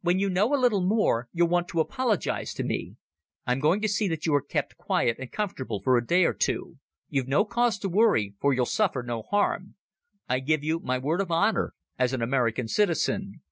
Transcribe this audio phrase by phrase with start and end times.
[0.00, 2.96] When you know a little more you'll want to apologize to me.
[3.46, 6.32] I'm going to see that you are kept quiet and comfortable for a day or
[6.32, 6.78] two.
[7.10, 9.74] You've no cause to worry, for you'll suffer no harm.
[10.26, 13.42] I give you my word of honour as an American citizen."